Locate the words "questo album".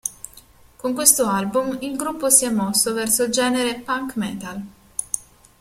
0.95-1.77